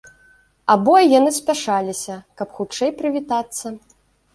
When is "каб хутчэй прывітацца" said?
2.43-3.81